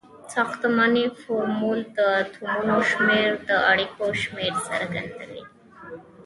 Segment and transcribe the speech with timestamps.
[0.33, 5.43] ساختمانی فورمول د اتومونو شمیر او د اړیکو شمیر څرګندوي.